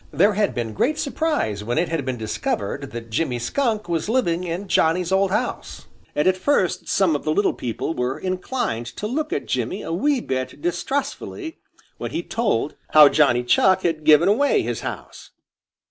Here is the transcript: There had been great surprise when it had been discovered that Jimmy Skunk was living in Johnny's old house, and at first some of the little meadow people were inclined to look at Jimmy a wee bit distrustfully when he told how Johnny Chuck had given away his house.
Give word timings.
There 0.11 0.33
had 0.33 0.55
been 0.55 0.73
great 0.73 0.97
surprise 0.97 1.63
when 1.63 1.77
it 1.77 1.87
had 1.89 2.03
been 2.05 2.17
discovered 2.17 2.89
that 2.89 3.11
Jimmy 3.11 3.37
Skunk 3.37 3.87
was 3.87 4.09
living 4.09 4.43
in 4.45 4.67
Johnny's 4.67 5.11
old 5.11 5.29
house, 5.29 5.85
and 6.15 6.27
at 6.27 6.35
first 6.37 6.89
some 6.89 7.15
of 7.15 7.23
the 7.23 7.29
little 7.31 7.51
meadow 7.51 7.57
people 7.59 7.93
were 7.93 8.17
inclined 8.17 8.87
to 8.87 9.05
look 9.05 9.31
at 9.31 9.45
Jimmy 9.45 9.83
a 9.83 9.93
wee 9.93 10.19
bit 10.19 10.59
distrustfully 10.59 11.59
when 11.99 12.09
he 12.09 12.23
told 12.23 12.73
how 12.93 13.09
Johnny 13.09 13.43
Chuck 13.43 13.83
had 13.83 14.03
given 14.03 14.27
away 14.27 14.63
his 14.63 14.79
house. 14.81 15.33